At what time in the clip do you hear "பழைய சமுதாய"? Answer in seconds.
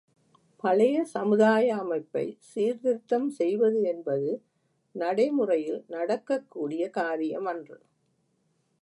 0.63-1.75